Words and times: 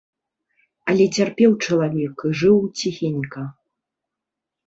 Але 0.93 1.05
цярпеў 1.19 1.51
чалавек 1.65 2.15
і 2.29 2.33
жыў 2.41 2.57
ціхенька. 2.79 3.41